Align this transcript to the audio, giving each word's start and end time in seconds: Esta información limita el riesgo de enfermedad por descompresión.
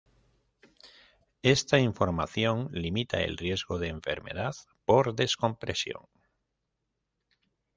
Esta 1.43 1.77
información 1.77 2.69
limita 2.71 3.21
el 3.21 3.37
riesgo 3.37 3.77
de 3.77 3.89
enfermedad 3.89 4.53
por 4.83 5.13
descompresión. 5.13 6.07